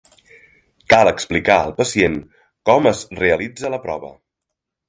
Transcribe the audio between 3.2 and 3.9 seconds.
realitza la